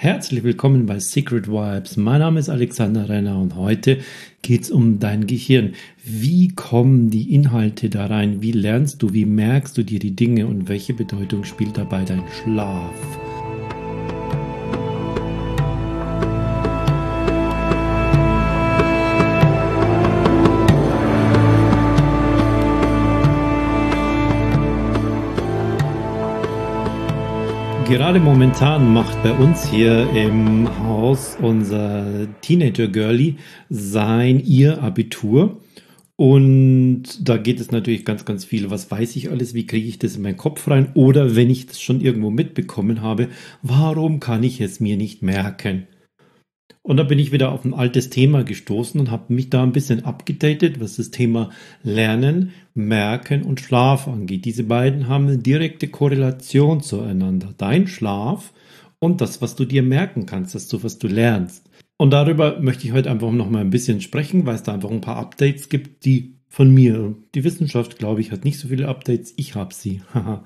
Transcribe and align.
Herzlich 0.00 0.44
willkommen 0.44 0.86
bei 0.86 1.00
Secret 1.00 1.48
Vibes. 1.48 1.96
Mein 1.96 2.20
Name 2.20 2.38
ist 2.38 2.48
Alexander 2.48 3.08
Renner 3.08 3.36
und 3.36 3.56
heute 3.56 3.98
geht 4.42 4.62
es 4.62 4.70
um 4.70 5.00
dein 5.00 5.26
Gehirn. 5.26 5.74
Wie 6.04 6.54
kommen 6.54 7.10
die 7.10 7.34
Inhalte 7.34 7.90
da 7.90 8.06
rein? 8.06 8.40
Wie 8.40 8.52
lernst 8.52 9.02
du? 9.02 9.12
Wie 9.12 9.24
merkst 9.24 9.76
du 9.76 9.82
dir 9.82 9.98
die 9.98 10.14
Dinge 10.14 10.46
und 10.46 10.68
welche 10.68 10.94
Bedeutung 10.94 11.42
spielt 11.42 11.76
dabei 11.76 12.04
dein 12.04 12.22
Schlaf? 12.28 12.94
Gerade 27.98 28.20
momentan 28.20 28.92
macht 28.92 29.20
bei 29.24 29.32
uns 29.32 29.68
hier 29.68 30.08
im 30.12 30.68
Haus 30.84 31.36
unser 31.42 32.28
Teenager 32.42 32.86
Girlie 32.86 33.34
sein 33.70 34.38
ihr 34.38 34.80
Abitur. 34.80 35.60
Und 36.14 37.02
da 37.28 37.38
geht 37.38 37.58
es 37.58 37.72
natürlich 37.72 38.04
ganz, 38.04 38.24
ganz 38.24 38.44
viel. 38.44 38.70
Was 38.70 38.88
weiß 38.88 39.16
ich 39.16 39.32
alles? 39.32 39.52
Wie 39.52 39.66
kriege 39.66 39.88
ich 39.88 39.98
das 39.98 40.14
in 40.14 40.22
meinen 40.22 40.36
Kopf 40.36 40.68
rein? 40.68 40.92
Oder 40.94 41.34
wenn 41.34 41.50
ich 41.50 41.66
das 41.66 41.80
schon 41.80 42.00
irgendwo 42.00 42.30
mitbekommen 42.30 43.02
habe, 43.02 43.30
warum 43.62 44.20
kann 44.20 44.44
ich 44.44 44.60
es 44.60 44.78
mir 44.78 44.96
nicht 44.96 45.22
merken? 45.22 45.88
Und 46.88 46.96
da 46.96 47.02
bin 47.02 47.18
ich 47.18 47.32
wieder 47.32 47.52
auf 47.52 47.66
ein 47.66 47.74
altes 47.74 48.08
Thema 48.08 48.44
gestoßen 48.44 48.98
und 48.98 49.10
habe 49.10 49.34
mich 49.34 49.50
da 49.50 49.62
ein 49.62 49.72
bisschen 49.72 50.06
abgedatet, 50.06 50.80
was 50.80 50.96
das 50.96 51.10
Thema 51.10 51.50
Lernen, 51.82 52.52
Merken 52.72 53.42
und 53.42 53.60
Schlaf 53.60 54.08
angeht. 54.08 54.46
Diese 54.46 54.64
beiden 54.64 55.06
haben 55.06 55.26
eine 55.26 55.36
direkte 55.36 55.88
Korrelation 55.88 56.80
zueinander. 56.80 57.52
Dein 57.58 57.88
Schlaf 57.88 58.54
und 59.00 59.20
das, 59.20 59.42
was 59.42 59.54
du 59.54 59.66
dir 59.66 59.82
merken 59.82 60.24
kannst, 60.24 60.54
das, 60.54 60.82
was 60.82 60.98
du 60.98 61.08
lernst. 61.08 61.68
Und 61.98 62.10
darüber 62.10 62.58
möchte 62.58 62.86
ich 62.86 62.94
heute 62.94 63.10
einfach 63.10 63.32
noch 63.32 63.50
mal 63.50 63.60
ein 63.60 63.68
bisschen 63.68 64.00
sprechen, 64.00 64.46
weil 64.46 64.54
es 64.54 64.62
da 64.62 64.72
einfach 64.72 64.90
ein 64.90 65.02
paar 65.02 65.16
Updates 65.16 65.68
gibt, 65.68 66.06
die 66.06 66.38
von 66.48 66.72
mir, 66.72 67.14
die 67.34 67.44
Wissenschaft, 67.44 67.98
glaube 67.98 68.22
ich, 68.22 68.32
hat 68.32 68.46
nicht 68.46 68.58
so 68.58 68.68
viele 68.68 68.88
Updates, 68.88 69.34
ich 69.36 69.56
habe 69.56 69.74
sie. 69.74 70.00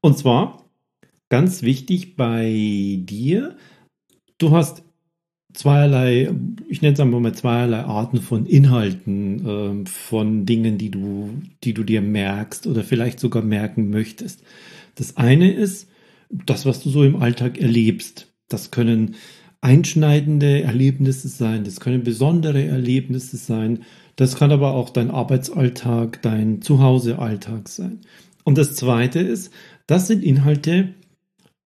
und 0.00 0.18
zwar 0.18 0.64
ganz 1.28 1.62
wichtig 1.62 2.16
bei 2.16 2.98
dir, 3.04 3.54
du 4.38 4.50
hast 4.50 4.82
zweierlei, 5.54 6.30
ich 6.68 6.82
nenne 6.82 6.94
es 6.94 7.00
einfach 7.00 7.20
mal 7.20 7.34
zweierlei 7.34 7.80
Arten 7.80 8.20
von 8.20 8.46
Inhalten, 8.46 9.84
äh, 9.84 9.88
von 9.88 10.46
Dingen, 10.46 10.78
die 10.78 10.90
du, 10.90 11.30
die 11.64 11.74
du 11.74 11.84
dir 11.84 12.00
merkst 12.00 12.66
oder 12.66 12.84
vielleicht 12.84 13.20
sogar 13.20 13.42
merken 13.42 13.90
möchtest. 13.90 14.42
Das 14.94 15.16
eine 15.16 15.52
ist 15.52 15.88
das, 16.30 16.66
was 16.66 16.82
du 16.82 16.90
so 16.90 17.04
im 17.04 17.16
Alltag 17.16 17.58
erlebst. 17.58 18.28
Das 18.48 18.70
können 18.70 19.14
einschneidende 19.60 20.62
Erlebnisse 20.62 21.28
sein, 21.28 21.64
das 21.64 21.80
können 21.80 22.02
besondere 22.02 22.64
Erlebnisse 22.64 23.36
sein, 23.36 23.80
das 24.16 24.36
kann 24.36 24.50
aber 24.50 24.74
auch 24.74 24.90
dein 24.90 25.10
Arbeitsalltag, 25.10 26.20
dein 26.22 26.60
Zuhausealltag 26.60 27.68
sein. 27.68 28.00
Und 28.44 28.58
das 28.58 28.74
zweite 28.74 29.20
ist, 29.20 29.52
das 29.86 30.08
sind 30.08 30.24
Inhalte, 30.24 30.94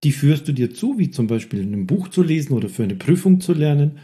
die 0.05 0.13
führst 0.13 0.47
du 0.49 0.53
dir 0.53 0.73
zu, 0.73 0.99
wie 0.99 1.11
zum 1.11 1.27
Beispiel 1.27 1.61
in 1.61 1.73
einem 1.73 1.87
Buch 1.87 2.09
zu 2.09 2.23
lesen 2.23 2.53
oder 2.53 2.69
für 2.69 2.85
eine 2.85 2.97
Prüfung 2.97 3.41
zu 3.41 3.53
lernen. 3.53 3.99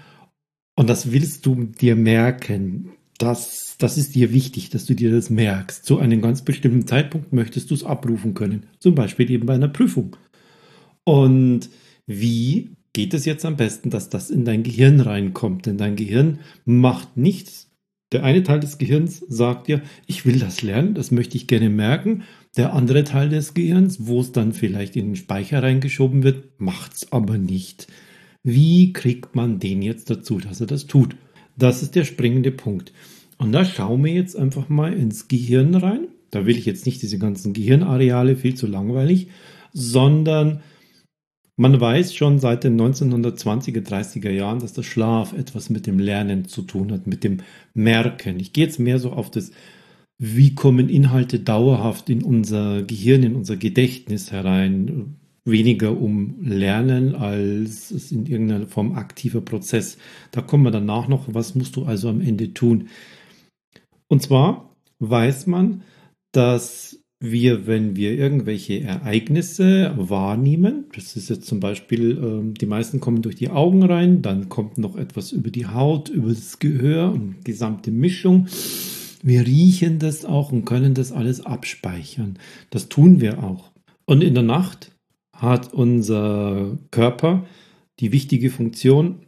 Und 0.75 0.89
das 0.89 1.12
willst 1.12 1.47
du 1.47 1.65
dir 1.65 1.97
merken. 1.97 2.93
Das, 3.19 3.77
das 3.79 3.98
ist 3.98 4.15
dir 4.15 4.33
wichtig, 4.33 4.70
dass 4.70 4.87
du 4.87 4.95
dir 4.95 5.11
das 5.11 5.31
merkst. 5.31 5.85
Zu 5.85 5.98
einem 5.98 6.23
ganz 6.23 6.43
bestimmten 6.43 6.87
Zeitpunkt 6.87 7.33
möchtest 7.33 7.70
du 7.70 7.75
es 7.75 7.85
abrufen 7.85 8.35
können. 8.35 8.67
Zum 8.79 8.95
Beispiel 8.95 9.31
eben 9.31 9.47
bei 9.47 9.55
einer 9.55 9.69
Prüfung. 9.69 10.17
Und 11.05 11.69
wie 12.07 12.77
geht 12.93 13.15
es 13.15 13.25
jetzt 13.25 13.45
am 13.45 13.57
besten, 13.57 13.91
dass 13.91 14.09
das 14.09 14.31
in 14.31 14.45
dein 14.45 14.63
Gehirn 14.63 15.01
reinkommt? 15.01 15.67
Denn 15.67 15.79
dein 15.79 15.97
Gehirn 15.97 16.41
macht 16.65 17.17
nichts. 17.17 17.72
Der 18.13 18.25
eine 18.25 18.43
Teil 18.43 18.61
des 18.61 18.79
Gehirns 18.79 19.25
sagt 19.29 19.69
dir, 19.69 19.81
ich 20.07 20.27
will 20.27 20.39
das 20.39 20.63
lernen, 20.63 20.95
das 20.95 21.11
möchte 21.11 21.36
ich 21.36 21.47
gerne 21.47 21.70
merken. 21.70 22.25
Der 22.57 22.75
andere 22.75 23.05
Teil 23.05 23.31
des 23.31 23.55
Gehirns, 23.55 24.07
wo 24.07 24.20
es 24.20 24.33
dann 24.33 24.53
vielleicht 24.53 24.97
in 24.97 25.07
den 25.07 25.17
Speicher 25.17 25.63
reingeschoben 25.63 26.23
wird, 26.23 26.61
macht 26.61 26.95
es 26.95 27.13
aber 27.13 27.39
nicht. 27.39 27.89
Wie 28.42 28.92
kriegt 28.92 29.35
man 29.35 29.59
den 29.59 29.81
jetzt 29.81 30.11
dazu, 30.11 30.39
dass 30.39 30.61
er 30.61 30.67
das 30.67 30.86
tut? 30.86 31.17
Das 31.57 31.83
ist 31.83 31.95
der 31.95 32.05
springende 32.05 32.51
Punkt. 32.51 32.92
Und 33.39 33.53
da 33.53 33.64
schauen 33.64 34.05
wir 34.05 34.13
jetzt 34.13 34.36
einfach 34.36 34.69
mal 34.69 34.92
ins 34.92 35.29
Gehirn 35.29 35.75
rein. 35.75 36.09
Da 36.31 36.47
will 36.47 36.57
ich 36.57 36.67
jetzt 36.67 36.86
nicht 36.86 37.03
diese 37.03 37.19
ganzen 37.19 37.53
Gehirnareale, 37.53 38.36
viel 38.36 38.55
zu 38.55 38.67
langweilig, 38.67 39.29
sondern 39.73 40.61
man 41.57 41.80
weiß 41.80 42.14
schon 42.14 42.39
seit 42.39 42.64
den 42.64 42.80
1920er, 42.80 43.86
30er 43.86 44.30
Jahren, 44.30 44.61
dass 44.61 44.73
der 44.73 44.83
Schlaf 44.83 45.33
etwas 45.33 45.70
mit 45.70 45.86
dem 45.86 45.98
Lernen 45.98 46.46
zu 46.46 46.63
tun 46.63 46.92
hat, 46.92 47.07
mit 47.07 47.24
dem 47.24 47.39
Merken. 47.74 48.40
Ich 48.40 48.52
gehe 48.52 48.64
jetzt 48.64 48.79
mehr 48.79 48.98
so 48.98 49.13
auf 49.13 49.30
das 49.30 49.52
wie 50.24 50.55
kommen 50.55 50.89
Inhalte 50.89 51.41
dauerhaft 51.41 52.08
in 52.08 52.23
unser 52.23 52.85
Gehirn, 52.85 53.24
in 53.24 53.35
unser 53.35 53.57
Gedächtnis 53.57 54.30
herein. 54.30 55.17
Weniger 55.45 56.01
um 56.01 56.36
Lernen 56.41 57.17
als 57.17 57.91
es 57.91 58.12
in 58.12 58.27
irgendeiner 58.27 58.68
Form 58.68 58.92
aktiver 58.92 59.41
Prozess. 59.41 59.98
Da 60.30 60.41
kommen 60.41 60.62
wir 60.62 60.70
danach 60.70 61.08
noch, 61.08 61.35
was 61.35 61.57
musst 61.57 61.74
du 61.74 61.85
also 61.85 62.08
am 62.08 62.20
Ende 62.20 62.55
tun. 62.55 62.89
Und 64.07 64.23
zwar 64.23 64.77
weiß 65.01 65.48
man, 65.48 65.83
dass 66.30 67.02
wir, 67.23 67.67
wenn 67.67 67.95
wir 67.95 68.13
irgendwelche 68.13 68.81
Ereignisse 68.81 69.95
wahrnehmen, 69.97 70.87
das 70.95 71.17
ist 71.17 71.31
jetzt 71.31 71.47
zum 71.47 71.61
Beispiel, 71.61 72.19
äh, 72.19 72.53
die 72.59 72.67
meisten 72.67 73.01
kommen 73.01 73.23
durch 73.23 73.37
die 73.37 73.51
Augen 73.51 73.85
rein, 73.85 74.23
dann 74.23 74.49
kommt 74.49 74.77
noch 74.77 74.97
etwas 74.97 75.33
über 75.33 75.51
die 75.51 75.67
Haut, 75.67 76.09
über 76.09 76.31
das 76.31 76.59
Gehör 76.59 77.13
und 77.13 77.45
gesamte 77.45 77.91
Mischung. 77.91 78.49
Wir 79.23 79.47
riechen 79.47 80.01
das 80.01 80.25
auch 80.25 80.51
und 80.51 80.65
können 80.65 80.95
das 80.95 81.13
alles 81.13 81.47
abspeichern. 81.47 82.39
Das 82.71 82.89
tun 82.89 83.21
wir 83.21 83.43
auch. 83.45 83.71
Und 84.05 84.25
in 84.25 84.35
der 84.35 84.43
Nacht 84.43 84.91
hat 85.33 85.73
unser 85.73 86.77
Körper 86.91 87.47
die 88.01 88.11
wichtige 88.11 88.51
Funktion, 88.51 89.21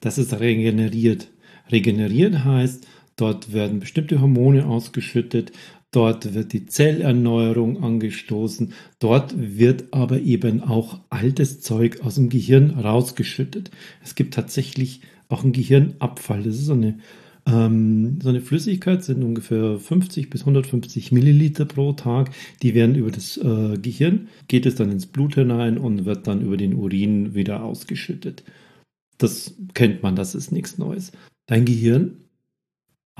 dass 0.00 0.16
es 0.16 0.40
regeneriert. 0.40 1.28
Regeneriert 1.70 2.44
heißt, 2.44 2.86
dort 3.16 3.52
werden 3.52 3.78
bestimmte 3.78 4.20
Hormone 4.22 4.66
ausgeschüttet, 4.66 5.52
dort 5.92 6.34
wird 6.34 6.52
die 6.52 6.66
Zellerneuerung 6.66 7.82
angestoßen, 7.82 8.72
dort 8.98 9.34
wird 9.36 9.92
aber 9.92 10.20
eben 10.20 10.62
auch 10.62 11.00
altes 11.10 11.60
Zeug 11.60 12.00
aus 12.02 12.16
dem 12.16 12.28
Gehirn 12.28 12.70
rausgeschüttet. 12.70 13.70
Es 14.02 14.14
gibt 14.14 14.34
tatsächlich 14.34 15.02
auch 15.28 15.44
einen 15.44 15.52
Gehirnabfall. 15.52 16.42
Das 16.42 16.56
ist 16.56 16.66
so 16.66 16.72
eine 16.72 16.98
ähm, 17.44 18.20
so 18.22 18.28
eine 18.28 18.40
Flüssigkeit 18.40 19.02
sind 19.02 19.22
ungefähr 19.24 19.78
50 19.78 20.30
bis 20.30 20.42
150 20.42 21.12
Milliliter 21.12 21.64
pro 21.64 21.92
Tag. 21.92 22.30
Die 22.62 22.74
werden 22.74 22.94
über 22.94 23.10
das 23.10 23.36
äh, 23.36 23.78
Gehirn, 23.78 24.28
geht 24.48 24.64
es 24.66 24.76
dann 24.76 24.92
ins 24.92 25.06
Blut 25.06 25.34
hinein 25.34 25.78
und 25.78 26.04
wird 26.04 26.26
dann 26.26 26.40
über 26.42 26.56
den 26.56 26.74
Urin 26.74 27.34
wieder 27.34 27.64
ausgeschüttet. 27.64 28.44
Das 29.18 29.56
kennt 29.74 30.02
man, 30.02 30.16
das 30.16 30.34
ist 30.34 30.52
nichts 30.52 30.78
Neues. 30.78 31.12
Dein 31.46 31.64
Gehirn 31.64 32.18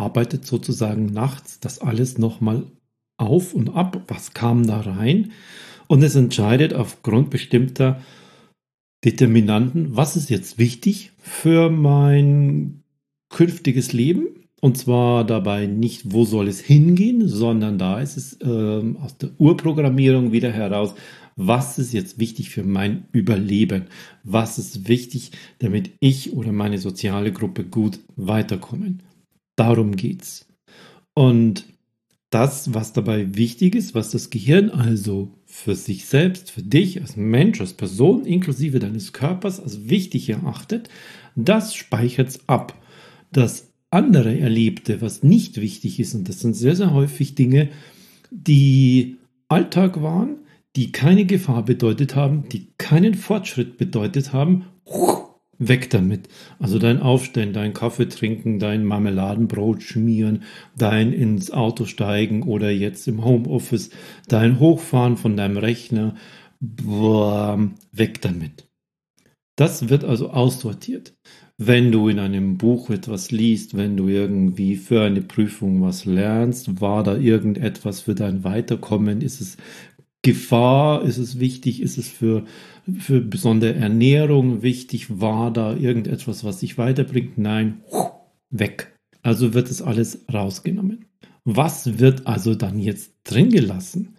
arbeitet 0.03 0.45
sozusagen 0.47 1.07
nachts 1.07 1.61
das 1.61 1.79
alles 1.79 2.19
nochmal 2.19 2.65
auf 3.17 3.55
und 3.55 3.71
ab. 3.71 4.03
Was 4.09 4.35
kam 4.35 4.67
da 4.67 4.81
rein? 4.81 5.33
Und 5.87 6.03
es 6.03 6.17
entscheidet 6.17 6.75
aufgrund 6.75 7.31
bestimmter 7.31 8.01
Determinanten, 9.05 9.97
was 9.97 10.17
ist 10.17 10.31
jetzt 10.31 10.59
wichtig 10.59 11.13
für 11.19 11.71
mein 11.71 12.83
künftiges 13.29 13.93
Leben. 13.93 14.27
Und 14.61 14.79
zwar 14.79 15.25
dabei 15.25 15.67
nicht, 15.67 16.13
wo 16.13 16.25
soll 16.25 16.47
es 16.47 16.61
hingehen, 16.61 17.27
sondern 17.27 17.79
da 17.79 18.01
ist 18.01 18.17
es 18.17 18.39
ähm, 18.43 18.97
aus 18.99 19.19
der 19.19 19.31
Urprogrammierung 19.39 20.31
wieder 20.31 20.53
heraus, 20.53 20.95
was 21.35 21.79
ist 21.79 21.93
jetzt 21.93 22.19
wichtig 22.19 22.51
für 22.51 22.63
mein 22.63 23.07
Überleben? 23.13 23.87
Was 24.23 24.59
ist 24.59 24.87
wichtig, 24.87 25.33
damit 25.59 25.91
ich 25.99 26.35
oder 26.35 26.53
meine 26.53 26.79
soziale 26.79 27.33
Gruppe 27.33 27.65
gut 27.65 27.99
weiterkommen? 28.17 29.03
Darum 29.63 29.95
geht's. 29.95 30.49
Und 31.15 31.67
das, 32.31 32.75
was 32.75 32.93
dabei 32.93 33.37
wichtig 33.37 33.77
ist, 33.77 33.95
was 33.95 34.11
das 34.11 34.29
Gehirn 34.29 34.71
also 34.71 35.39
für 35.47 35.77
sich 35.77 36.07
selbst, 36.07 36.51
für 36.51 36.63
dich 36.63 37.01
als 37.01 37.17
Mensch, 37.17 37.61
als 37.61 37.75
Person, 37.75 38.25
inklusive 38.25 38.81
deines 38.81 39.13
Körpers 39.13 39.61
als 39.61 39.89
wichtig 39.89 40.29
erachtet, 40.31 40.89
das 41.37 41.77
speichert 41.77 42.31
es 42.31 42.49
ab 42.49 42.77
das 43.31 43.69
andere 43.91 44.37
Erlebte, 44.37 45.01
was 45.01 45.23
nicht 45.23 45.61
wichtig 45.61 46.01
ist, 46.01 46.17
und 46.17 46.29
das 46.29 46.41
sind 46.41 46.55
sehr, 46.55 46.75
sehr 46.75 46.93
häufig 46.93 47.37
Dinge, 47.37 47.69
die 48.33 49.19
Alltag 49.47 50.03
waren, 50.03 50.41
die 50.75 50.91
keine 50.91 51.25
Gefahr 51.25 51.65
bedeutet 51.65 52.17
haben, 52.17 52.49
die 52.49 52.67
keinen 52.79 53.15
Fortschritt 53.15 53.79
bedeutet 53.79 54.33
haben, 54.33 54.65
weg 55.69 55.91
damit. 55.91 56.29
Also 56.59 56.79
dein 56.79 57.01
Aufstehen, 57.01 57.53
dein 57.53 57.73
Kaffee 57.73 58.09
trinken, 58.09 58.59
dein 58.59 58.85
Marmeladenbrot 58.85 59.83
schmieren, 59.83 60.43
dein 60.77 61.13
ins 61.13 61.51
Auto 61.51 61.85
steigen 61.85 62.43
oder 62.43 62.71
jetzt 62.71 63.09
im 63.09 63.25
Homeoffice, 63.25 63.91
dein 64.29 64.61
Hochfahren 64.61 65.17
von 65.17 65.37
deinem 65.37 65.57
Rechner, 65.57 66.15
boah, 66.61 67.71
weg 67.93 68.21
damit. 68.21 68.69
Das 69.57 69.89
wird 69.89 70.05
also 70.05 70.31
aussortiert. 70.31 71.15
Wenn 71.59 71.93
du 71.93 72.09
in 72.09 72.19
einem 72.19 72.57
Buch 72.57 72.91
etwas 72.91 73.31
liest, 73.31 73.77
wenn 73.77 73.97
du 73.97 74.09
irgendwie 74.09 74.77
für 74.77 75.03
eine 75.03 75.21
Prüfung 75.21 75.83
was 75.83 76.07
lernst, 76.07 76.81
war 76.81 77.05
da 77.05 77.17
irgendetwas 77.17 78.01
für 78.01 78.15
dein 78.15 78.43
Weiterkommen? 78.43 79.21
Ist 79.21 79.41
es 79.41 79.59
Gefahr? 80.23 81.03
Ist 81.03 81.19
es 81.19 81.41
wichtig? 81.41 81.83
Ist 81.83 81.99
es 81.99 82.09
für, 82.09 82.45
für 82.99 83.21
besondere 83.21 83.75
Ernährung 83.75 84.63
wichtig? 84.63 85.21
War 85.21 85.53
da 85.53 85.75
irgendetwas, 85.75 86.45
was 86.45 86.59
dich 86.59 86.79
weiterbringt? 86.79 87.39
Nein, 87.39 87.83
weg. 88.51 88.95
Also 89.23 89.55
wird 89.55 89.71
es 89.71 89.83
alles 89.83 90.25
rausgenommen. 90.33 91.07
Was 91.45 91.99
wird 91.99 92.27
also 92.27 92.55
dann 92.55 92.79
jetzt 92.79 93.13
drin 93.25 93.51
gelassen? 93.51 94.15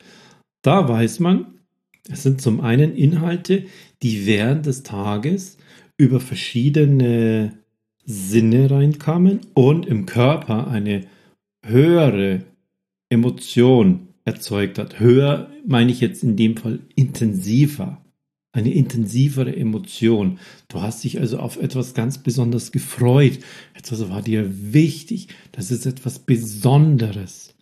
Da 0.61 0.87
weiß 0.87 1.19
man, 1.19 1.59
es 2.09 2.23
sind 2.23 2.41
zum 2.41 2.59
einen 2.61 2.95
Inhalte, 2.95 3.65
die 4.01 4.25
während 4.25 4.65
des 4.65 4.83
Tages 4.83 5.57
über 5.97 6.19
verschiedene 6.19 7.53
Sinne 8.05 8.69
reinkamen 8.69 9.39
und 9.53 9.85
im 9.85 10.05
Körper 10.05 10.67
eine 10.67 11.05
höhere 11.65 12.43
Emotion 13.09 14.09
erzeugt 14.25 14.79
hat. 14.79 14.99
Höher 14.99 15.49
meine 15.65 15.91
ich 15.91 15.99
jetzt 15.99 16.23
in 16.23 16.35
dem 16.35 16.57
Fall 16.57 16.79
intensiver. 16.95 17.99
Eine 18.55 18.71
intensivere 18.71 19.55
Emotion. 19.55 20.37
Du 20.67 20.81
hast 20.81 21.03
dich 21.03 21.19
also 21.19 21.39
auf 21.39 21.57
etwas 21.57 21.95
ganz 21.95 22.19
besonders 22.19 22.71
gefreut. 22.71 23.39
Etwas 23.73 24.09
war 24.09 24.21
dir 24.21 24.45
wichtig. 24.73 25.29
Das 25.51 25.71
ist 25.71 25.87
etwas 25.87 26.19
Besonderes. 26.19 27.55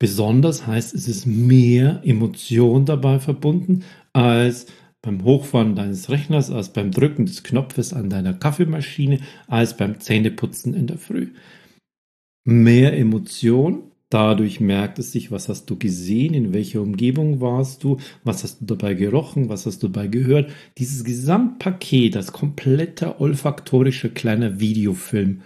Besonders 0.00 0.66
heißt, 0.66 0.92
es 0.94 1.06
ist 1.06 1.26
mehr 1.26 2.02
Emotion 2.04 2.84
dabei 2.84 3.20
verbunden 3.20 3.84
als 4.12 4.66
beim 5.02 5.22
Hochfahren 5.22 5.76
deines 5.76 6.10
Rechners, 6.10 6.50
als 6.50 6.72
beim 6.72 6.90
Drücken 6.90 7.26
des 7.26 7.44
Knopfes 7.44 7.92
an 7.92 8.10
deiner 8.10 8.34
Kaffeemaschine, 8.34 9.20
als 9.46 9.76
beim 9.76 10.00
Zähneputzen 10.00 10.74
in 10.74 10.86
der 10.86 10.98
Früh. 10.98 11.32
Mehr 12.44 12.96
Emotion, 12.98 13.92
dadurch 14.14 14.60
merkt 14.60 15.00
es 15.00 15.10
sich, 15.10 15.32
was 15.32 15.48
hast 15.48 15.68
du 15.68 15.76
gesehen, 15.76 16.34
in 16.34 16.52
welcher 16.54 16.80
Umgebung 16.80 17.40
warst 17.40 17.82
du, 17.82 17.96
was 18.22 18.44
hast 18.44 18.60
du 18.60 18.66
dabei 18.66 18.94
gerochen, 18.94 19.48
was 19.48 19.66
hast 19.66 19.82
du 19.82 19.88
dabei 19.88 20.06
gehört. 20.06 20.52
Dieses 20.78 21.02
Gesamtpaket, 21.02 22.14
das 22.14 22.32
komplette 22.32 23.20
olfaktorische 23.20 24.10
kleiner 24.10 24.60
Videofilm, 24.60 25.40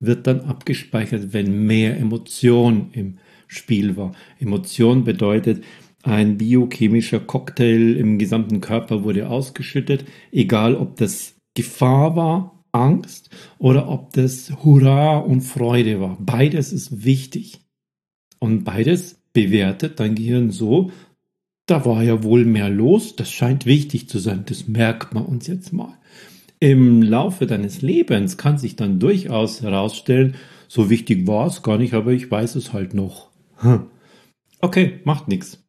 wird 0.00 0.26
dann 0.26 0.40
abgespeichert, 0.40 1.34
wenn 1.34 1.66
mehr 1.66 1.98
Emotion 1.98 2.88
im 2.92 3.18
Spiel 3.48 3.98
war. 3.98 4.12
Emotion 4.40 5.04
bedeutet, 5.04 5.62
ein 6.02 6.38
biochemischer 6.38 7.20
Cocktail 7.20 7.96
im 7.96 8.18
gesamten 8.18 8.62
Körper 8.62 9.04
wurde 9.04 9.28
ausgeschüttet, 9.28 10.06
egal 10.32 10.74
ob 10.74 10.96
das 10.96 11.36
Gefahr 11.54 12.16
war, 12.16 12.64
Angst 12.72 13.28
oder 13.58 13.88
ob 13.88 14.14
das 14.14 14.52
Hurra 14.64 15.18
und 15.18 15.42
Freude 15.42 16.00
war. 16.00 16.16
Beides 16.20 16.72
ist 16.72 17.04
wichtig. 17.04 17.65
Und 18.38 18.64
beides 18.64 19.20
bewertet 19.32 20.00
dein 20.00 20.14
Gehirn 20.14 20.50
so, 20.50 20.90
da 21.66 21.84
war 21.84 22.02
ja 22.02 22.22
wohl 22.22 22.44
mehr 22.44 22.70
los, 22.70 23.16
das 23.16 23.30
scheint 23.30 23.66
wichtig 23.66 24.08
zu 24.08 24.18
sein, 24.18 24.44
das 24.46 24.68
merkt 24.68 25.14
man 25.14 25.26
uns 25.26 25.46
jetzt 25.46 25.72
mal. 25.72 25.98
Im 26.60 27.02
Laufe 27.02 27.46
deines 27.46 27.82
Lebens 27.82 28.38
kann 28.38 28.56
sich 28.56 28.76
dann 28.76 28.98
durchaus 28.98 29.62
herausstellen, 29.62 30.36
so 30.68 30.90
wichtig 30.90 31.26
war 31.26 31.46
es 31.46 31.62
gar 31.62 31.78
nicht, 31.78 31.94
aber 31.94 32.12
ich 32.12 32.30
weiß 32.30 32.54
es 32.54 32.72
halt 32.72 32.94
noch. 32.94 33.30
Hm. 33.56 33.86
Okay, 34.60 35.00
macht 35.04 35.28
nichts 35.28 35.66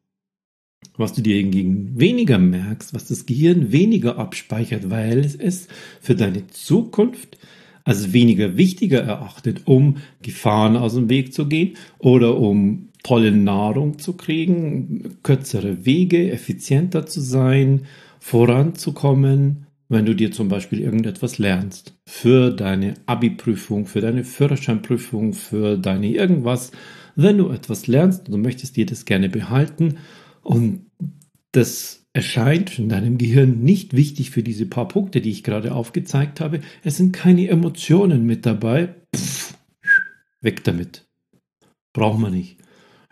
was 0.98 1.12
du 1.12 1.22
dir 1.22 1.36
hingegen 1.36 1.98
weniger 1.98 2.38
merkst, 2.38 2.92
was 2.92 3.06
das 3.06 3.24
Gehirn 3.24 3.72
weniger 3.72 4.18
abspeichert, 4.18 4.90
weil 4.90 5.20
es 5.20 5.34
es 5.36 5.68
für 6.00 6.14
deine 6.14 6.46
Zukunft 6.48 7.38
als 7.88 8.12
weniger 8.12 8.58
wichtiger 8.58 9.00
erachtet, 9.00 9.62
um 9.64 9.96
Gefahren 10.20 10.76
aus 10.76 10.94
dem 10.94 11.08
Weg 11.08 11.32
zu 11.32 11.48
gehen 11.48 11.74
oder 11.98 12.36
um 12.36 12.90
tolle 13.02 13.32
Nahrung 13.32 13.98
zu 13.98 14.12
kriegen, 14.12 15.16
kürzere 15.22 15.86
Wege, 15.86 16.30
effizienter 16.30 17.06
zu 17.06 17.22
sein, 17.22 17.86
voranzukommen, 18.20 19.68
wenn 19.88 20.04
du 20.04 20.14
dir 20.14 20.30
zum 20.32 20.48
Beispiel 20.48 20.80
irgendetwas 20.80 21.38
lernst 21.38 21.94
für 22.06 22.50
deine 22.50 22.92
Abi-Prüfung, 23.06 23.86
für 23.86 24.02
deine 24.02 24.22
Führerscheinprüfung, 24.22 25.32
für 25.32 25.78
deine 25.78 26.10
irgendwas. 26.10 26.72
Wenn 27.16 27.38
du 27.38 27.48
etwas 27.48 27.86
lernst 27.86 28.26
und 28.26 28.32
du 28.32 28.38
möchtest 28.38 28.76
dir 28.76 28.84
das 28.84 29.06
gerne 29.06 29.30
behalten 29.30 29.96
und 30.42 30.82
das 31.52 31.97
erscheint 32.12 32.78
in 32.78 32.88
deinem 32.88 33.18
Gehirn 33.18 33.60
nicht 33.60 33.94
wichtig 33.94 34.30
für 34.30 34.42
diese 34.42 34.66
paar 34.66 34.88
Punkte, 34.88 35.20
die 35.20 35.30
ich 35.30 35.44
gerade 35.44 35.72
aufgezeigt 35.72 36.40
habe. 36.40 36.60
Es 36.82 36.96
sind 36.96 37.12
keine 37.12 37.48
Emotionen 37.48 38.24
mit 38.24 38.46
dabei. 38.46 38.94
Pff, 39.14 39.54
weg 40.40 40.64
damit. 40.64 41.06
Braucht 41.92 42.18
man 42.18 42.32
nicht. 42.32 42.58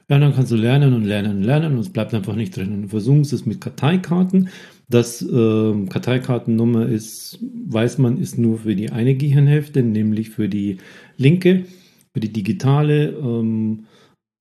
Ja, 0.08 0.20
dann 0.20 0.34
kannst 0.34 0.52
du 0.52 0.56
lernen 0.56 0.94
und 0.94 1.04
lernen 1.04 1.38
und 1.38 1.42
lernen 1.42 1.74
und 1.74 1.80
es 1.80 1.88
bleibt 1.88 2.14
einfach 2.14 2.36
nicht 2.36 2.56
drin. 2.56 2.72
Und 2.72 2.92
du 3.32 3.36
es 3.36 3.44
mit 3.44 3.60
Karteikarten. 3.60 4.50
Das 4.88 5.20
äh, 5.20 5.86
Karteikartennummer 5.88 6.86
ist, 6.86 7.40
weiß 7.68 7.98
man, 7.98 8.18
ist 8.18 8.38
nur 8.38 8.58
für 8.58 8.76
die 8.76 8.90
eine 8.90 9.16
Gehirnhälfte, 9.16 9.82
nämlich 9.82 10.30
für 10.30 10.48
die 10.48 10.78
linke, 11.16 11.64
für 12.12 12.20
die 12.20 12.32
digitale. 12.32 13.10
Ähm, 13.10 13.86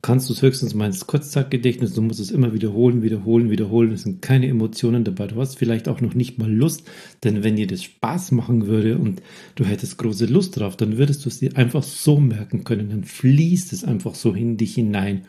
kannst 0.05 0.29
du 0.29 0.33
es 0.33 0.43
höchstens 0.43 0.75
mal 0.75 0.85
ins 0.85 1.07
Kurzzeitgedächtnis, 1.07 1.95
du 1.95 2.03
musst 2.03 2.19
es 2.19 2.29
immer 2.29 2.53
wiederholen, 2.53 3.01
wiederholen, 3.01 3.49
wiederholen. 3.49 3.91
Es 3.91 4.03
sind 4.03 4.21
keine 4.21 4.47
Emotionen 4.47 5.03
dabei. 5.03 5.25
Du 5.25 5.37
hast 5.37 5.57
vielleicht 5.57 5.89
auch 5.89 5.99
noch 5.99 6.13
nicht 6.13 6.37
mal 6.37 6.51
Lust, 6.51 6.87
denn 7.23 7.43
wenn 7.43 7.55
dir 7.55 7.65
das 7.65 7.81
Spaß 7.81 8.31
machen 8.31 8.67
würde 8.67 8.99
und 8.99 9.23
du 9.55 9.65
hättest 9.65 9.97
große 9.97 10.27
Lust 10.27 10.59
drauf, 10.59 10.77
dann 10.77 10.99
würdest 10.99 11.25
du 11.25 11.29
es 11.29 11.39
dir 11.39 11.57
einfach 11.57 11.81
so 11.81 12.19
merken 12.19 12.63
können. 12.63 12.91
Dann 12.91 13.03
fließt 13.03 13.73
es 13.73 13.83
einfach 13.83 14.13
so 14.13 14.33
in 14.33 14.57
dich 14.57 14.75
hinein. 14.75 15.25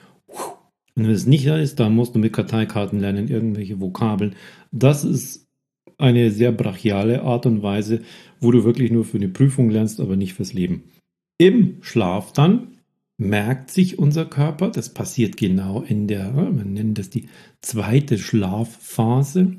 Und 0.95 1.05
wenn 1.05 1.11
es 1.11 1.25
nicht 1.25 1.47
da 1.47 1.57
ist, 1.57 1.81
dann 1.81 1.95
musst 1.95 2.15
du 2.15 2.19
mit 2.19 2.35
Karteikarten 2.35 3.01
lernen, 3.01 3.29
irgendwelche 3.29 3.81
Vokabeln. 3.81 4.35
Das 4.73 5.05
ist 5.05 5.47
eine 5.97 6.31
sehr 6.31 6.53
brachiale 6.53 7.23
Art 7.23 7.47
und 7.47 7.63
Weise, 7.63 8.03
wo 8.41 8.51
du 8.51 8.65
wirklich 8.65 8.91
nur 8.91 9.07
für 9.07 9.17
eine 9.17 9.31
Prüfung 9.31 9.71
lernst, 9.71 10.01
aber 10.01 10.17
nicht 10.17 10.35
fürs 10.35 10.53
Leben. 10.53 10.91
Im 11.39 11.79
Schlaf 11.81 12.35
dann 12.35 12.76
merkt 13.19 13.71
sich 13.71 13.99
unser 13.99 14.27
Körper. 14.27 14.71
Das 14.71 14.93
passiert 14.93 15.37
genau 15.37 15.83
in 15.83 16.07
der, 16.07 16.33
man 16.33 16.73
nennt 16.73 16.99
das 16.99 17.11
die 17.11 17.29
zweite 17.61 18.19
Schlafphase. 18.19 19.57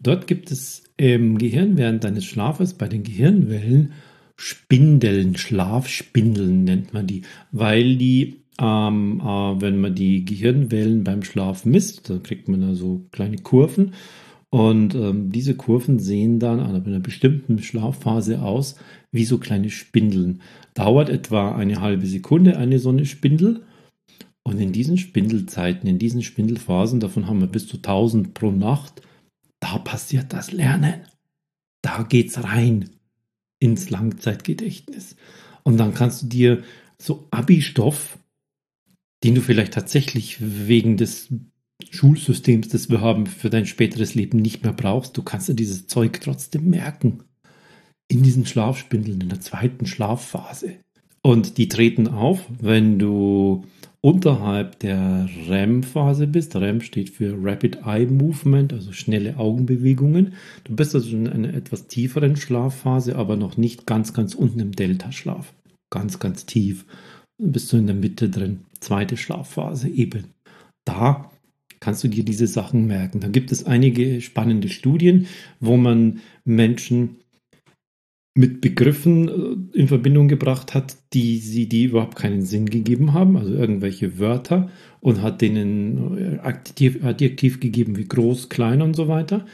Dort 0.00 0.26
gibt 0.26 0.50
es 0.50 0.84
im 0.96 1.38
Gehirn 1.38 1.76
während 1.76 2.04
deines 2.04 2.24
Schlafes 2.24 2.74
bei 2.74 2.88
den 2.88 3.02
Gehirnwellen 3.02 3.92
Spindeln, 4.40 5.36
Schlafspindeln 5.36 6.62
nennt 6.62 6.94
man 6.94 7.08
die, 7.08 7.22
weil 7.50 7.96
die, 7.96 8.44
ähm, 8.60 9.20
äh, 9.20 9.60
wenn 9.60 9.80
man 9.80 9.96
die 9.96 10.24
Gehirnwellen 10.24 11.02
beim 11.02 11.24
Schlaf 11.24 11.64
misst, 11.64 12.08
dann 12.08 12.22
kriegt 12.22 12.48
man 12.48 12.60
da 12.60 12.74
so 12.74 13.04
kleine 13.10 13.38
Kurven 13.38 13.94
und 14.50 14.94
ähm, 14.94 15.30
diese 15.30 15.54
Kurven 15.54 15.98
sehen 15.98 16.38
dann 16.38 16.60
an 16.60 16.74
einer 16.74 17.00
bestimmten 17.00 17.62
Schlafphase 17.62 18.40
aus 18.40 18.76
wie 19.12 19.24
so 19.24 19.38
kleine 19.38 19.70
Spindeln. 19.70 20.40
Dauert 20.74 21.10
etwa 21.10 21.54
eine 21.54 21.80
halbe 21.80 22.06
Sekunde 22.06 22.56
eine 22.56 22.78
so 22.78 22.88
eine 22.88 23.04
Spindel. 23.04 23.64
Und 24.44 24.58
in 24.58 24.72
diesen 24.72 24.96
Spindelzeiten, 24.96 25.88
in 25.88 25.98
diesen 25.98 26.22
Spindelphasen, 26.22 27.00
davon 27.00 27.26
haben 27.26 27.40
wir 27.40 27.48
bis 27.48 27.66
zu 27.66 27.76
1000 27.76 28.32
pro 28.32 28.50
Nacht, 28.50 29.02
da 29.60 29.78
passiert 29.78 30.32
das 30.32 30.52
Lernen. 30.52 31.02
Da 31.82 32.02
geht's 32.02 32.42
rein 32.42 32.88
ins 33.60 33.90
Langzeitgedächtnis. 33.90 35.16
Und 35.64 35.76
dann 35.76 35.92
kannst 35.92 36.22
du 36.22 36.26
dir 36.26 36.62
so 36.96 37.28
Abi-Stoff, 37.30 38.18
den 39.22 39.34
du 39.34 39.42
vielleicht 39.42 39.74
tatsächlich 39.74 40.38
wegen 40.40 40.96
des 40.96 41.28
Schulsystems, 41.90 42.68
das 42.68 42.90
wir 42.90 43.00
haben, 43.00 43.26
für 43.26 43.50
dein 43.50 43.66
späteres 43.66 44.14
Leben 44.14 44.38
nicht 44.38 44.64
mehr 44.64 44.72
brauchst. 44.72 45.16
Du 45.16 45.22
kannst 45.22 45.48
dir 45.48 45.54
dieses 45.54 45.86
Zeug 45.86 46.20
trotzdem 46.20 46.68
merken. 46.68 47.22
In 48.08 48.22
diesen 48.22 48.46
Schlafspindeln, 48.46 49.20
in 49.20 49.28
der 49.28 49.40
zweiten 49.40 49.86
Schlafphase. 49.86 50.76
Und 51.22 51.58
die 51.58 51.68
treten 51.68 52.08
auf, 52.08 52.44
wenn 52.60 52.98
du 52.98 53.64
unterhalb 54.00 54.78
der 54.78 55.28
REM-Phase 55.48 56.26
bist. 56.26 56.54
REM 56.56 56.80
steht 56.80 57.10
für 57.10 57.36
Rapid 57.40 57.80
Eye 57.84 58.06
Movement, 58.06 58.72
also 58.72 58.92
schnelle 58.92 59.36
Augenbewegungen. 59.36 60.34
Du 60.64 60.74
bist 60.74 60.94
also 60.94 61.10
in 61.10 61.28
einer 61.28 61.52
etwas 61.52 61.86
tieferen 61.86 62.36
Schlafphase, 62.36 63.16
aber 63.16 63.36
noch 63.36 63.56
nicht 63.56 63.86
ganz, 63.86 64.14
ganz 64.14 64.34
unten 64.34 64.60
im 64.60 64.72
Delta-Schlaf. 64.72 65.52
Ganz, 65.90 66.18
ganz 66.18 66.46
tief. 66.46 66.86
Dann 67.38 67.52
bist 67.52 67.72
du 67.72 67.76
in 67.76 67.86
der 67.86 67.96
Mitte 67.96 68.30
drin. 68.30 68.60
Zweite 68.80 69.16
Schlafphase 69.16 69.88
eben. 69.88 70.26
Da 70.84 71.30
kannst 71.80 72.04
du 72.04 72.08
dir 72.08 72.24
diese 72.24 72.46
Sachen 72.46 72.86
merken. 72.86 73.20
Da 73.20 73.28
gibt 73.28 73.52
es 73.52 73.66
einige 73.66 74.20
spannende 74.20 74.68
Studien, 74.68 75.26
wo 75.60 75.76
man 75.76 76.20
Menschen 76.44 77.16
mit 78.38 78.60
Begriffen 78.60 79.28
äh, 79.28 79.78
in 79.78 79.88
Verbindung 79.88 80.28
gebracht 80.28 80.72
hat, 80.72 80.96
die 81.12 81.38
sie 81.38 81.68
die 81.68 81.84
überhaupt 81.84 82.16
keinen 82.16 82.42
Sinn 82.42 82.66
gegeben 82.66 83.12
haben, 83.12 83.36
also 83.36 83.52
irgendwelche 83.52 84.20
Wörter 84.20 84.70
und 85.00 85.22
hat 85.22 85.40
denen 85.40 86.16
äh, 86.16 86.38
Adjektiv, 86.38 87.04
Adjektiv 87.04 87.58
gegeben 87.58 87.96
wie 87.96 88.06
groß, 88.06 88.48
klein 88.48 88.80
und 88.80 88.94
so 88.94 89.08
weiter. 89.08 89.44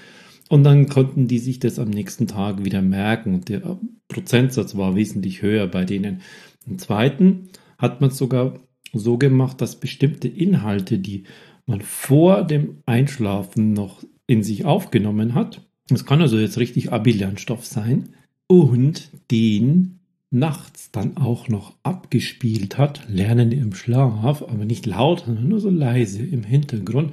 Und 0.50 0.64
dann 0.64 0.88
konnten 0.90 1.28
die 1.28 1.38
sich 1.38 1.60
das 1.60 1.78
am 1.78 1.88
nächsten 1.88 2.26
Tag 2.26 2.62
wieder 2.62 2.82
merken. 2.82 3.40
Der 3.46 3.78
Prozentsatz 4.08 4.76
war 4.76 4.94
wesentlich 4.94 5.40
höher 5.40 5.66
bei 5.66 5.86
denen. 5.86 6.20
Im 6.66 6.78
zweiten 6.78 7.48
hat 7.78 8.02
man 8.02 8.10
es 8.10 8.18
sogar 8.18 8.60
so 8.92 9.16
gemacht, 9.16 9.62
dass 9.62 9.80
bestimmte 9.80 10.28
Inhalte, 10.28 10.98
die 10.98 11.24
man 11.66 11.80
vor 11.80 12.44
dem 12.44 12.83
Einschlafen 12.87 13.73
noch 13.73 14.04
in 14.26 14.42
sich 14.42 14.64
aufgenommen 14.64 15.35
hat, 15.35 15.66
das 15.88 16.06
kann 16.06 16.21
also 16.21 16.38
jetzt 16.38 16.59
richtig 16.59 16.92
Abi-Lernstoff 16.92 17.64
sein, 17.64 18.11
und 18.47 19.11
den 19.30 20.00
nachts 20.30 20.90
dann 20.90 21.16
auch 21.16 21.49
noch 21.49 21.75
abgespielt 21.83 22.76
hat, 22.76 23.09
lernen 23.09 23.52
im 23.52 23.75
Schlaf, 23.75 24.42
aber 24.42 24.64
nicht 24.64 24.85
laut, 24.85 25.25
sondern 25.26 25.49
nur 25.49 25.61
so 25.61 25.71
leise 25.71 26.23
im 26.23 26.42
Hintergrund, 26.42 27.12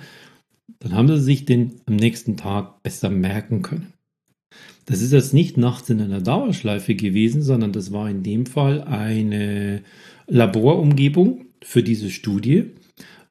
dann 0.79 0.93
haben 0.93 1.07
sie 1.07 1.19
sich 1.19 1.45
den 1.45 1.73
am 1.85 1.95
nächsten 1.95 2.35
Tag 2.35 2.81
besser 2.83 3.09
merken 3.09 3.61
können. 3.61 3.93
Das 4.85 5.01
ist 5.01 5.13
jetzt 5.13 5.33
nicht 5.33 5.57
nachts 5.57 5.89
in 5.89 6.01
einer 6.01 6.21
Dauerschleife 6.21 6.95
gewesen, 6.95 7.43
sondern 7.43 7.71
das 7.71 7.91
war 7.91 8.09
in 8.09 8.23
dem 8.23 8.47
Fall 8.47 8.81
eine 8.81 9.83
Laborumgebung 10.27 11.45
für 11.63 11.83
diese 11.83 12.09
Studie. 12.09 12.71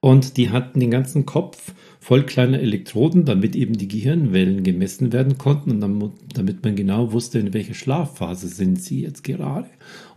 Und 0.01 0.39
die 0.39 0.51
hatten 0.51 0.81
den 0.81 0.91
ganzen 0.91 1.27
Kopf 1.27 1.75
voll 2.01 2.25
kleiner 2.25 2.59
Elektroden, 2.59 3.27
damit 3.27 3.55
eben 3.55 3.77
die 3.77 3.89
Gehirnwellen 3.89 4.63
gemessen 4.63 5.13
werden 5.13 5.37
konnten 5.37 5.71
und 5.71 5.81
dann, 5.81 6.13
damit 6.35 6.65
man 6.65 6.75
genau 6.75 7.13
wusste, 7.13 7.39
in 7.39 7.53
welcher 7.53 7.75
Schlafphase 7.75 8.49
sind 8.49 8.83
sie 8.83 9.03
jetzt 9.03 9.25
gerade. 9.25 9.69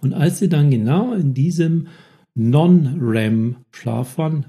Und 0.02 0.14
als 0.14 0.40
sie 0.40 0.48
dann 0.48 0.72
genau 0.72 1.14
in 1.14 1.34
diesem 1.34 1.88
Non-REM-Schlaf 2.34 4.18
waren, 4.18 4.46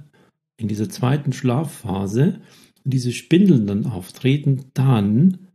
in 0.56 0.68
dieser 0.68 0.88
zweiten 0.88 1.32
Schlafphase, 1.32 2.40
diese 2.84 3.12
Spindeln 3.12 3.66
dann 3.66 3.86
auftreten, 3.86 4.66
dann 4.74 5.48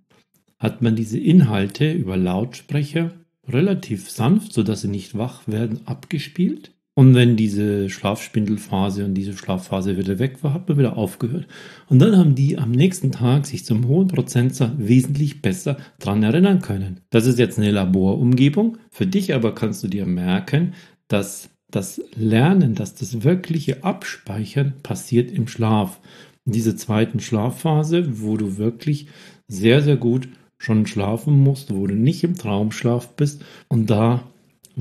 hat 0.58 0.82
man 0.82 0.98
diese 0.98 1.18
Inhalte 1.18 1.92
über 1.92 2.18
Lautsprecher 2.18 3.14
relativ 3.48 4.10
sanft, 4.10 4.52
sodass 4.52 4.82
sie 4.82 4.90
nicht 4.90 5.18
wach 5.18 5.48
werden, 5.48 5.88
abgespielt. 5.88 6.74
Und 7.00 7.16
wenn 7.16 7.38
diese 7.38 7.90
Schlafspindelphase 7.90 9.06
und 9.06 9.14
diese 9.14 9.32
Schlafphase 9.32 9.98
wieder 9.98 10.20
weg 10.20 10.44
war, 10.44 10.54
hat 10.54 10.68
man 10.68 10.78
wieder 10.78 10.98
aufgehört. 10.98 11.48
Und 11.88 12.00
dann 12.00 12.18
haben 12.18 12.36
die 12.36 12.58
am 12.58 12.72
nächsten 12.72 13.14
Tag 13.14 13.46
sich 13.46 13.64
zum 13.64 13.88
hohen 13.88 14.10
Prozentsatz 14.10 14.74
wesentlich 14.78 15.42
besser 15.42 15.78
dran 16.00 16.24
erinnern 16.24 16.62
können. 16.62 17.00
Das 17.10 17.26
ist 17.26 17.40
jetzt 17.40 17.58
eine 17.58 17.72
Laborumgebung. 17.72 18.80
Für 18.92 19.08
dich 19.08 19.34
aber 19.34 19.56
kannst 19.56 19.82
du 19.82 19.88
dir 19.88 20.06
merken, 20.06 20.74
dass 21.08 21.50
das 21.72 22.02
Lernen, 22.18 22.76
dass 22.76 22.96
das 22.96 23.24
wirkliche 23.24 23.86
Abspeichern 23.86 24.74
passiert 24.84 25.32
im 25.32 25.48
Schlaf. 25.48 26.02
In 26.46 26.52
dieser 26.52 26.76
zweiten 26.76 27.22
Schlafphase, 27.22 28.20
wo 28.22 28.36
du 28.36 28.58
wirklich 28.58 29.08
sehr, 29.48 29.82
sehr 29.82 29.96
gut 29.96 30.28
schon 30.58 30.86
schlafen 30.86 31.40
musst, 31.40 31.74
wo 31.74 31.88
du 31.88 31.96
nicht 31.96 32.26
im 32.26 32.36
Traumschlaf 32.36 33.16
bist. 33.16 33.46
Und 33.70 33.90
da 33.90 34.29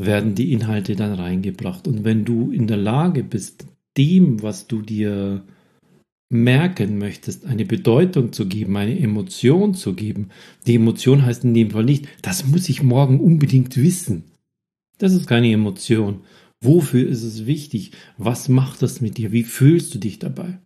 werden 0.05 0.35
die 0.35 0.53
Inhalte 0.53 0.97
dann 0.97 1.15
reingebracht. 1.15 1.89
Und 1.89 2.05
wenn 2.05 2.25
du 2.25 2.51
in 2.51 2.67
der 2.67 2.77
Lage 2.77 3.25
bist, 3.25 3.67
dem, 3.97 4.43
was 4.43 4.67
du 4.67 4.83
dir 4.83 5.43
merken 6.31 6.99
möchtest, 6.99 7.47
eine 7.47 7.65
Bedeutung 7.65 8.33
zu 8.33 8.47
geben, 8.47 8.77
eine 8.77 8.99
Emotion 8.99 9.75
zu 9.75 9.95
geben. 9.95 10.29
Die 10.67 10.75
Emotion 10.75 11.25
heißt 11.25 11.45
in 11.45 11.55
dem 11.55 11.71
Fall 11.71 11.85
nicht, 11.85 12.07
das 12.23 12.47
muss 12.47 12.69
ich 12.69 12.83
morgen 12.83 13.19
unbedingt 13.19 13.77
wissen. 13.77 14.25
Das 14.99 15.15
ist 15.15 15.27
keine 15.27 15.51
Emotion. 15.51 16.21
Wofür 16.61 17.09
ist 17.09 17.23
es 17.23 17.47
wichtig? 17.47 17.93
Was 18.19 18.49
macht 18.49 18.83
das 18.83 19.01
mit 19.01 19.17
dir? 19.17 19.33
Wie 19.33 19.45
fühlst 19.45 19.95
du 19.95 19.99
dich 19.99 20.19
dabei? 20.19 20.59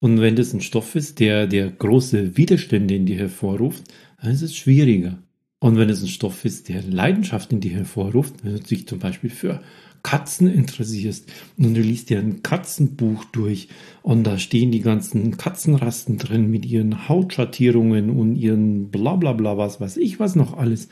Und 0.00 0.20
wenn 0.20 0.36
das 0.36 0.52
ein 0.52 0.60
Stoff 0.60 0.94
ist, 0.94 1.20
der, 1.20 1.46
der 1.46 1.70
große 1.70 2.36
Widerstände 2.36 2.94
in 2.94 3.06
dir 3.06 3.16
hervorruft, 3.16 3.84
dann 4.20 4.30
ist 4.30 4.42
es 4.42 4.54
schwieriger. 4.54 5.18
Und 5.58 5.78
wenn 5.78 5.88
es 5.88 6.02
ein 6.02 6.08
Stoff 6.08 6.44
ist, 6.44 6.68
der 6.68 6.82
Leidenschaft 6.82 7.52
in 7.52 7.60
dir 7.60 7.72
hervorruft, 7.72 8.44
wenn 8.44 8.54
du 8.54 8.60
dich 8.60 8.86
zum 8.86 8.98
Beispiel 8.98 9.30
für 9.30 9.62
Katzen 10.02 10.46
interessierst 10.48 11.28
und 11.56 11.74
du 11.74 11.80
liest 11.80 12.10
dir 12.10 12.20
ein 12.20 12.42
Katzenbuch 12.42 13.24
durch 13.24 13.68
und 14.02 14.24
da 14.24 14.38
stehen 14.38 14.70
die 14.70 14.82
ganzen 14.82 15.36
Katzenrasten 15.36 16.18
drin 16.18 16.48
mit 16.50 16.64
ihren 16.64 17.08
Hautschattierungen 17.08 18.10
und 18.10 18.36
ihren 18.36 18.90
Blablabla, 18.90 19.32
bla 19.32 19.54
bla, 19.54 19.64
was 19.64 19.80
weiß 19.80 19.96
ich 19.96 20.20
was 20.20 20.36
noch 20.36 20.56
alles, 20.56 20.88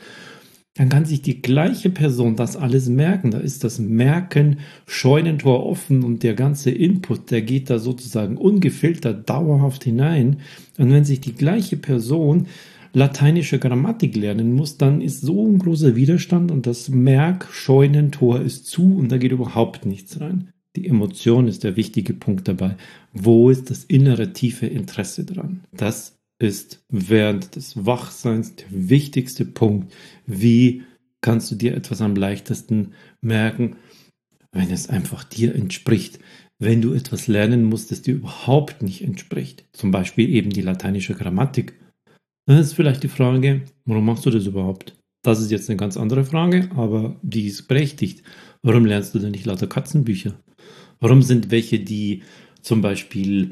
dann 0.77 0.89
kann 0.89 1.05
sich 1.05 1.21
die 1.21 1.41
gleiche 1.41 1.89
Person 1.89 2.35
das 2.35 2.57
alles 2.57 2.89
merken. 2.89 3.31
Da 3.31 3.37
ist 3.37 3.63
das 3.63 3.79
Merken 3.79 4.59
Scheunentor 4.85 5.65
offen 5.65 6.03
und 6.03 6.21
der 6.21 6.33
ganze 6.33 6.69
Input, 6.69 7.31
der 7.31 7.43
geht 7.43 7.69
da 7.69 7.79
sozusagen 7.79 8.35
ungefiltert 8.35 9.29
dauerhaft 9.29 9.85
hinein. 9.85 10.41
Und 10.77 10.91
wenn 10.91 11.05
sich 11.05 11.21
die 11.21 11.33
gleiche 11.33 11.77
Person 11.77 12.47
lateinische 12.95 13.59
Grammatik 13.59 14.15
lernen 14.15 14.53
muss, 14.53 14.77
dann 14.77 15.01
ist 15.01 15.21
so 15.21 15.45
ein 15.45 15.59
großer 15.59 15.95
Widerstand 15.95 16.49
und 16.49 16.65
das 16.65 16.89
Merkscheunentor 16.89 18.41
ist 18.41 18.67
zu 18.67 18.95
und 18.95 19.11
da 19.11 19.17
geht 19.17 19.33
überhaupt 19.33 19.85
nichts 19.85 20.19
rein. 20.21 20.53
Die 20.77 20.87
Emotion 20.87 21.47
ist 21.47 21.63
der 21.63 21.75
wichtige 21.75 22.13
Punkt 22.13 22.47
dabei. 22.47 22.77
Wo 23.13 23.49
ist 23.49 23.69
das 23.69 23.83
innere 23.83 24.33
tiefe 24.33 24.65
Interesse 24.65 25.25
dran? 25.25 25.61
Das 25.73 26.17
ist 26.39 26.83
während 26.89 27.55
des 27.55 27.85
Wachseins 27.85 28.55
der 28.55 28.67
wichtigste 28.69 29.45
Punkt. 29.45 29.93
Wie 30.25 30.83
kannst 31.21 31.51
du 31.51 31.55
dir 31.55 31.75
etwas 31.75 32.01
am 32.01 32.15
leichtesten 32.15 32.93
merken, 33.21 33.75
wenn 34.51 34.71
es 34.71 34.89
einfach 34.89 35.23
dir 35.23 35.53
entspricht? 35.53 36.19
Wenn 36.59 36.81
du 36.81 36.93
etwas 36.93 37.27
lernen 37.27 37.65
musst, 37.65 37.91
das 37.91 38.01
dir 38.01 38.15
überhaupt 38.15 38.81
nicht 38.81 39.01
entspricht, 39.01 39.65
zum 39.73 39.91
Beispiel 39.91 40.29
eben 40.29 40.49
die 40.49 40.61
lateinische 40.61 41.13
Grammatik, 41.13 41.73
dann 42.45 42.57
ist 42.57 42.73
vielleicht 42.73 43.03
die 43.03 43.07
Frage, 43.07 43.63
warum 43.85 44.05
machst 44.05 44.25
du 44.25 44.29
das 44.29 44.45
überhaupt? 44.45 44.95
Das 45.23 45.41
ist 45.41 45.51
jetzt 45.51 45.69
eine 45.69 45.77
ganz 45.77 45.97
andere 45.97 46.23
Frage, 46.23 46.69
aber 46.75 47.15
die 47.23 47.47
ist 47.47 47.67
berechtigt. 47.67 48.23
Warum 48.61 48.85
lernst 48.85 49.15
du 49.15 49.19
denn 49.19 49.31
nicht 49.31 49.45
lauter 49.45 49.67
Katzenbücher? 49.67 50.35
Warum 50.99 51.23
sind 51.23 51.49
welche, 51.51 51.79
die 51.79 52.21
zum 52.61 52.81
Beispiel 52.81 53.51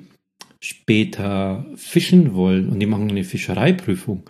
später 0.60 1.66
fischen 1.76 2.36
wollen 2.36 2.70
und 2.70 2.80
die 2.80 2.86
machen 2.86 3.10
eine 3.10 3.24
Fischereiprüfung, 3.24 4.30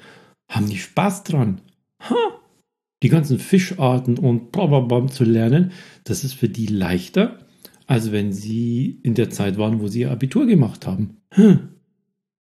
haben 0.50 0.70
die 0.70 0.78
Spaß 0.78 1.24
dran? 1.26 1.62
Ha! 2.00 2.16
Die 3.04 3.10
ganzen 3.10 3.40
Fischarten 3.40 4.18
und 4.18 4.54
blablabla 4.54 5.08
zu 5.08 5.26
lernen, 5.26 5.74
das 6.06 6.24
ist 6.24 6.34
für 6.34 6.48
die 6.48 6.68
leichter, 6.68 7.46
als 7.86 8.14
wenn 8.14 8.32
sie 8.32 9.02
in 9.04 9.14
der 9.14 9.30
Zeit 9.30 9.58
waren, 9.58 9.82
wo 9.82 9.88
sie 9.88 10.02
ihr 10.02 10.12
Abitur 10.12 10.46
gemacht 10.46 10.88
haben. 10.88 11.18
Hm. 11.32 11.73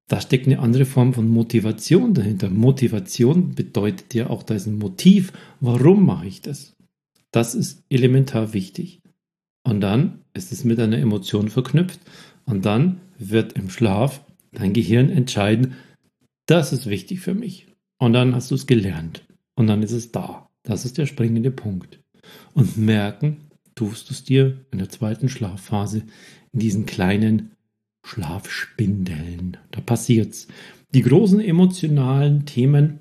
Da 0.07 0.19
steckt 0.19 0.47
eine 0.47 0.59
andere 0.59 0.85
Form 0.85 1.13
von 1.13 1.27
Motivation 1.29 2.13
dahinter. 2.13 2.49
Motivation 2.49 3.55
bedeutet 3.55 4.13
ja 4.13 4.29
auch, 4.29 4.43
da 4.43 4.53
ist 4.55 4.67
ein 4.67 4.77
Motiv. 4.77 5.31
Warum 5.59 6.05
mache 6.05 6.27
ich 6.27 6.41
das? 6.41 6.75
Das 7.31 7.55
ist 7.55 7.83
elementar 7.89 8.53
wichtig. 8.53 9.01
Und 9.63 9.81
dann 9.81 10.19
ist 10.33 10.51
es 10.51 10.65
mit 10.65 10.79
einer 10.79 10.97
Emotion 10.97 11.49
verknüpft. 11.49 12.01
Und 12.45 12.65
dann 12.65 12.99
wird 13.17 13.53
im 13.53 13.69
Schlaf 13.69 14.21
dein 14.51 14.73
Gehirn 14.73 15.09
entscheiden, 15.09 15.73
das 16.45 16.73
ist 16.73 16.87
wichtig 16.87 17.21
für 17.21 17.33
mich. 17.33 17.67
Und 17.97 18.13
dann 18.13 18.35
hast 18.35 18.51
du 18.51 18.55
es 18.55 18.67
gelernt. 18.67 19.25
Und 19.55 19.67
dann 19.67 19.81
ist 19.81 19.93
es 19.93 20.11
da. 20.11 20.49
Das 20.63 20.85
ist 20.85 20.97
der 20.97 21.05
springende 21.05 21.51
Punkt. 21.51 22.01
Und 22.53 22.77
merken 22.77 23.37
tust 23.75 24.09
du 24.09 24.13
es 24.13 24.23
dir 24.23 24.65
in 24.71 24.79
der 24.79 24.89
zweiten 24.89 25.29
Schlafphase 25.29 26.03
in 26.51 26.59
diesen 26.59 26.85
kleinen 26.85 27.51
Schlafspindeln. 28.03 29.57
Da 29.71 29.81
passiert's. 29.81 30.47
Die 30.93 31.01
großen 31.01 31.39
emotionalen 31.39 32.45
Themen, 32.45 32.99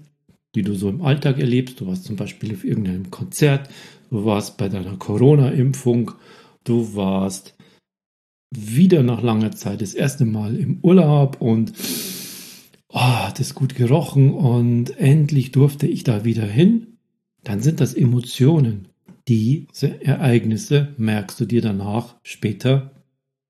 die 0.54 0.62
du 0.62 0.74
so 0.74 0.88
im 0.88 1.02
Alltag 1.02 1.38
erlebst, 1.38 1.80
du 1.80 1.86
warst 1.86 2.04
zum 2.04 2.16
Beispiel 2.16 2.54
auf 2.54 2.64
irgendeinem 2.64 3.10
Konzert, 3.10 3.68
du 4.10 4.24
warst 4.24 4.56
bei 4.56 4.68
deiner 4.68 4.96
Corona-Impfung, 4.96 6.12
du 6.64 6.94
warst 6.94 7.54
wieder 8.50 9.02
nach 9.02 9.22
langer 9.22 9.52
Zeit 9.52 9.82
das 9.82 9.94
erste 9.94 10.24
Mal 10.24 10.56
im 10.56 10.78
Urlaub 10.82 11.40
und 11.40 11.72
oh, 12.92 13.28
es 13.38 13.54
gut 13.54 13.74
gerochen 13.74 14.32
und 14.32 14.96
endlich 14.98 15.52
durfte 15.52 15.86
ich 15.86 16.04
da 16.04 16.24
wieder 16.24 16.46
hin, 16.46 16.98
dann 17.44 17.60
sind 17.60 17.80
das 17.80 17.94
Emotionen. 17.94 18.88
Diese 19.28 20.04
Ereignisse 20.04 20.94
merkst 20.96 21.40
du 21.40 21.46
dir 21.46 21.62
danach 21.62 22.16
später 22.22 22.92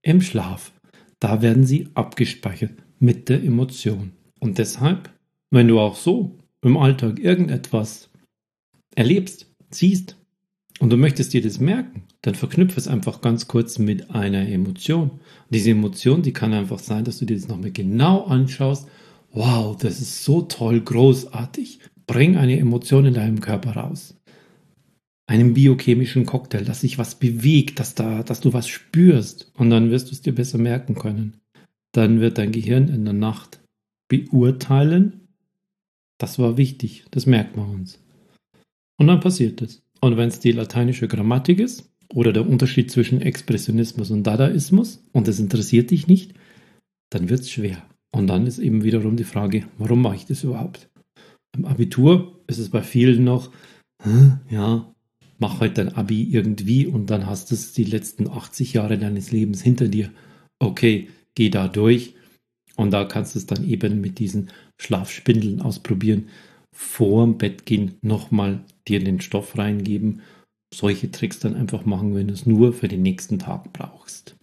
im 0.02 0.20
Schlaf. 0.20 0.72
Da 1.22 1.40
werden 1.40 1.64
sie 1.64 1.86
abgespeichert 1.94 2.72
mit 2.98 3.28
der 3.28 3.44
Emotion. 3.44 4.10
Und 4.40 4.58
deshalb, 4.58 5.08
wenn 5.52 5.68
du 5.68 5.78
auch 5.78 5.94
so 5.94 6.36
im 6.62 6.76
Alltag 6.76 7.20
irgendetwas 7.20 8.10
erlebst, 8.96 9.46
siehst 9.70 10.16
und 10.80 10.90
du 10.90 10.96
möchtest 10.96 11.32
dir 11.32 11.40
das 11.40 11.60
merken, 11.60 12.02
dann 12.22 12.34
verknüpfe 12.34 12.80
es 12.80 12.88
einfach 12.88 13.20
ganz 13.20 13.46
kurz 13.46 13.78
mit 13.78 14.10
einer 14.10 14.48
Emotion. 14.48 15.10
Und 15.10 15.20
diese 15.50 15.70
Emotion, 15.70 16.22
die 16.22 16.32
kann 16.32 16.52
einfach 16.52 16.80
sein, 16.80 17.04
dass 17.04 17.18
du 17.18 17.24
dir 17.24 17.36
das 17.36 17.46
nochmal 17.46 17.70
genau 17.70 18.24
anschaust. 18.24 18.88
Wow, 19.30 19.76
das 19.76 20.00
ist 20.00 20.24
so 20.24 20.42
toll, 20.42 20.80
großartig. 20.80 21.78
Bring 22.08 22.36
eine 22.36 22.58
Emotion 22.58 23.04
in 23.04 23.14
deinem 23.14 23.38
Körper 23.38 23.76
raus 23.76 24.16
einem 25.26 25.54
biochemischen 25.54 26.26
Cocktail, 26.26 26.64
dass 26.64 26.80
sich 26.80 26.98
was 26.98 27.14
bewegt, 27.14 27.78
dass 27.80 27.94
da, 27.94 28.22
dass 28.22 28.40
du 28.40 28.52
was 28.52 28.68
spürst 28.68 29.50
und 29.54 29.70
dann 29.70 29.90
wirst 29.90 30.08
du 30.08 30.12
es 30.12 30.22
dir 30.22 30.34
besser 30.34 30.58
merken 30.58 30.94
können. 30.94 31.40
Dann 31.92 32.20
wird 32.20 32.38
dein 32.38 32.52
Gehirn 32.52 32.88
in 32.88 33.04
der 33.04 33.14
Nacht 33.14 33.60
beurteilen, 34.08 35.28
Das 36.18 36.38
war 36.38 36.56
wichtig, 36.56 37.04
das 37.10 37.26
merkt 37.26 37.56
man 37.56 37.70
uns. 37.70 37.98
Und 38.96 39.08
dann 39.08 39.18
passiert 39.20 39.60
es. 39.60 39.82
Und 40.00 40.16
wenn 40.16 40.28
es 40.28 40.38
die 40.38 40.52
lateinische 40.52 41.08
Grammatik 41.08 41.58
ist 41.58 41.90
oder 42.14 42.32
der 42.32 42.46
Unterschied 42.46 42.90
zwischen 42.90 43.20
Expressionismus 43.20 44.10
und 44.12 44.22
Dadaismus 44.22 45.02
und 45.12 45.26
es 45.26 45.40
interessiert 45.40 45.90
dich 45.90 46.06
nicht, 46.06 46.34
dann 47.10 47.28
wird 47.28 47.40
es 47.40 47.50
schwer. 47.50 47.82
Und 48.12 48.28
dann 48.28 48.46
ist 48.46 48.58
eben 48.58 48.84
wiederum 48.84 49.16
die 49.16 49.24
Frage, 49.24 49.66
warum 49.78 50.02
mache 50.02 50.16
ich 50.16 50.26
das 50.26 50.44
überhaupt? 50.44 50.90
Im 51.56 51.64
Abitur 51.64 52.40
ist 52.46 52.58
es 52.58 52.70
bei 52.70 52.82
vielen 52.82 53.24
noch, 53.24 53.50
ja, 54.48 54.94
mach 55.42 55.58
halt 55.58 55.76
dein 55.76 55.92
Abi 55.96 56.22
irgendwie 56.22 56.86
und 56.86 57.10
dann 57.10 57.26
hast 57.26 57.50
du 57.50 57.56
die 57.56 57.90
letzten 57.90 58.28
80 58.28 58.74
Jahre 58.74 58.96
deines 58.96 59.32
Lebens 59.32 59.60
hinter 59.60 59.88
dir. 59.88 60.08
Okay, 60.60 61.08
geh 61.34 61.50
da 61.50 61.66
durch 61.66 62.14
und 62.76 62.92
da 62.92 63.04
kannst 63.04 63.34
du 63.34 63.40
es 63.40 63.46
dann 63.46 63.68
eben 63.68 64.00
mit 64.00 64.20
diesen 64.20 64.50
Schlafspindeln 64.80 65.60
ausprobieren. 65.60 66.28
Vor 66.70 67.26
dem 67.26 67.38
Bett 67.38 67.66
gehen 67.66 67.96
nochmal 68.02 68.60
dir 68.86 69.02
den 69.02 69.20
Stoff 69.20 69.58
reingeben. 69.58 70.20
Solche 70.72 71.10
Tricks 71.10 71.40
dann 71.40 71.56
einfach 71.56 71.84
machen, 71.84 72.14
wenn 72.14 72.28
du 72.28 72.34
es 72.34 72.46
nur 72.46 72.72
für 72.72 72.86
den 72.86 73.02
nächsten 73.02 73.40
Tag 73.40 73.72
brauchst. 73.72 74.36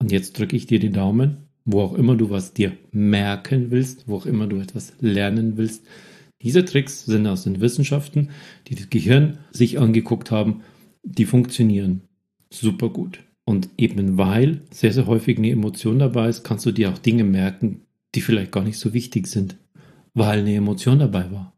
Und 0.00 0.10
jetzt 0.10 0.38
drücke 0.38 0.56
ich 0.56 0.64
dir 0.64 0.78
die 0.78 0.90
Daumen, 0.90 1.48
wo 1.66 1.82
auch 1.82 1.92
immer 1.92 2.16
du 2.16 2.30
was 2.30 2.54
dir 2.54 2.72
merken 2.92 3.70
willst, 3.70 4.08
wo 4.08 4.16
auch 4.16 4.26
immer 4.26 4.46
du 4.46 4.56
etwas 4.56 4.94
lernen 5.00 5.58
willst. 5.58 5.84
Diese 6.44 6.64
Tricks 6.64 7.06
sind 7.06 7.26
aus 7.26 7.44
den 7.44 7.60
Wissenschaften, 7.60 8.30
die 8.68 8.74
das 8.74 8.90
Gehirn 8.90 9.38
sich 9.50 9.80
angeguckt 9.80 10.30
haben, 10.30 10.60
die 11.02 11.24
funktionieren 11.24 12.02
super 12.50 12.90
gut. 12.90 13.20
Und 13.46 13.70
eben 13.76 14.16
weil 14.16 14.62
sehr, 14.70 14.92
sehr 14.92 15.06
häufig 15.06 15.38
eine 15.38 15.50
Emotion 15.50 15.98
dabei 15.98 16.28
ist, 16.28 16.44
kannst 16.44 16.66
du 16.66 16.72
dir 16.72 16.90
auch 16.90 16.98
Dinge 16.98 17.24
merken, 17.24 17.82
die 18.14 18.20
vielleicht 18.20 18.52
gar 18.52 18.62
nicht 18.62 18.78
so 18.78 18.92
wichtig 18.92 19.26
sind, 19.26 19.56
weil 20.12 20.40
eine 20.40 20.54
Emotion 20.54 20.98
dabei 20.98 21.30
war. 21.32 21.54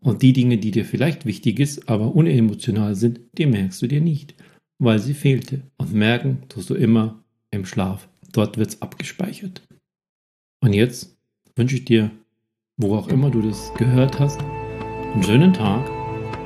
Und 0.00 0.22
die 0.22 0.32
Dinge, 0.32 0.58
die 0.58 0.70
dir 0.70 0.84
vielleicht 0.84 1.26
wichtig 1.26 1.60
ist, 1.60 1.88
aber 1.88 2.14
unemotional 2.14 2.94
sind, 2.94 3.20
die 3.38 3.46
merkst 3.46 3.80
du 3.82 3.86
dir 3.86 4.00
nicht, 4.00 4.34
weil 4.78 4.98
sie 4.98 5.14
fehlte. 5.14 5.62
Und 5.76 5.92
merken 5.92 6.42
tust 6.48 6.70
du 6.70 6.74
immer 6.74 7.22
im 7.50 7.64
Schlaf. 7.64 8.08
Dort 8.32 8.58
wird 8.58 8.70
es 8.70 8.82
abgespeichert. 8.82 9.62
Und 10.60 10.72
jetzt 10.72 11.16
wünsche 11.56 11.76
ich 11.76 11.84
dir, 11.84 12.10
wo 12.76 12.96
auch 12.96 13.06
immer 13.06 13.30
du 13.30 13.40
das 13.40 13.72
gehört 13.74 14.18
hast, 14.18 14.40
einen 15.12 15.22
schönen 15.22 15.52
Tag. 15.52 15.80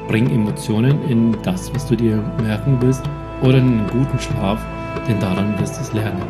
Bring 0.08 0.28
Emotionen 0.28 1.02
in 1.08 1.34
das, 1.42 1.74
was 1.74 1.86
du 1.86 1.96
dir 1.96 2.16
merken 2.42 2.76
willst, 2.80 3.02
oder 3.42 3.56
in 3.58 3.64
einen 3.64 3.86
guten 3.90 4.18
Schlaf, 4.18 4.60
denn 5.08 5.18
daran 5.20 5.58
wirst 5.58 5.76
du 5.76 5.80
es 5.80 5.92
lernen. 5.94 6.22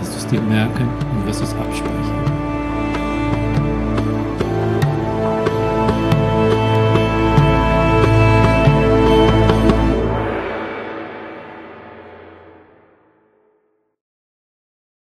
Wirst 0.00 0.14
du 0.14 0.18
es 0.18 0.26
dir 0.26 0.40
merken 0.40 0.88
und 1.12 1.26
wirst 1.26 1.42
es 1.42 1.54
abspeichern. 1.54 2.24